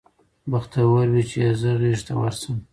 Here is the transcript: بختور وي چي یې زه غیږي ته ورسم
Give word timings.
بختور 0.51 1.05
وي 1.13 1.23
چي 1.29 1.37
یې 1.43 1.51
زه 1.61 1.69
غیږي 1.81 2.03
ته 2.07 2.13
ورسم 2.19 2.55